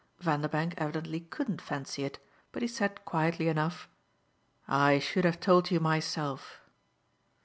[0.19, 2.17] Vanderbank evidently couldn't fancy it,
[2.51, 3.87] but he said quietly enough:
[4.67, 6.59] "I should have told you myself."